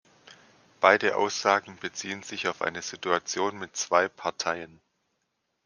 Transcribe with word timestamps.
Beide 0.79 1.15
Aussagen 1.15 1.77
beziehen 1.77 2.23
sich 2.23 2.47
auf 2.47 2.63
eine 2.63 2.81
Situation 2.81 3.59
mit 3.59 3.75
zwei 3.77 4.07
Parteien. 4.09 4.81